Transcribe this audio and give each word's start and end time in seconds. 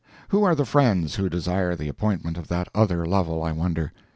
Who 0.29 0.43
are 0.43 0.55
the 0.55 0.65
"friends" 0.65 1.17
who 1.17 1.29
desire 1.29 1.75
the 1.75 1.87
appointment 1.87 2.35
of 2.35 2.47
that 2.47 2.69
other 2.73 3.05
Lovel, 3.05 3.43
I 3.43 3.51
wonder! 3.51 3.93